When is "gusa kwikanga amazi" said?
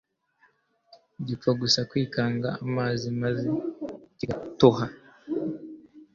1.61-3.05